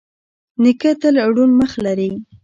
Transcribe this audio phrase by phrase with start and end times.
[0.61, 2.11] نیکه تل روڼ مخ لري.